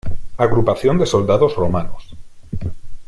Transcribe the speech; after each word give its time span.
Agrupación 0.45 0.97
de 0.97 1.05
Soldados 1.05 1.55
Romanos. 1.55 2.15